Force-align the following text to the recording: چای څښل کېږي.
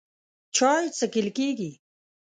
چای 0.55 0.85
څښل 0.97 1.27
کېږي. 1.37 1.71